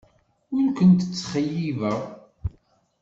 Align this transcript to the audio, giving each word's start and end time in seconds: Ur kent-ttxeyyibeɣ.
Ur 0.55 0.65
kent-ttxeyyibeɣ. 0.77 1.99